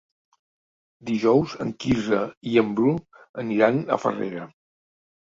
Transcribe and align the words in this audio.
Dijous 1.09 1.51
en 1.65 1.73
Quirze 1.83 2.21
i 2.51 2.53
en 2.61 2.71
Bru 2.79 2.93
aniran 3.43 3.77
a 3.81 3.99
Farrera. 4.05 4.47